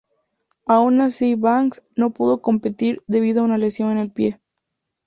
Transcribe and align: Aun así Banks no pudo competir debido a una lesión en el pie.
Aun 0.65 0.99
así 0.99 1.35
Banks 1.35 1.83
no 1.95 2.09
pudo 2.09 2.41
competir 2.41 3.03
debido 3.05 3.41
a 3.41 3.45
una 3.45 3.59
lesión 3.59 3.91
en 3.91 3.97
el 3.99 4.09
pie. 4.09 4.41